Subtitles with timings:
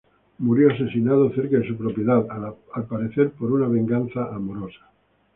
[0.39, 2.25] Murió asesinado cerca de su propiedad,
[2.73, 4.89] al parecer por una venganza amorosa.